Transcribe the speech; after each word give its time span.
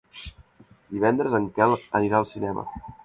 Divendres 0.95 1.35
en 1.41 1.45
Quel 1.59 1.77
anirà 2.01 2.19
al 2.23 2.29
cinema. 2.35 2.65